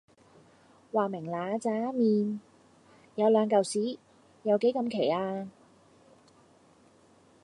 [0.91, 2.39] 話明嗱喳麵
[3.13, 3.99] 有兩嚿屎
[4.41, 5.47] 有幾咁奇呀？